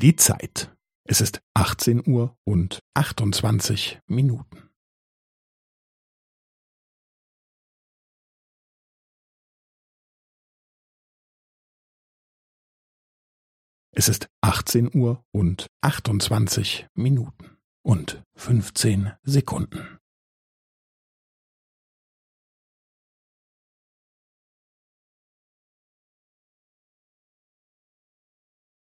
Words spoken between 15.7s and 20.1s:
28 Minuten und 15 Sekunden.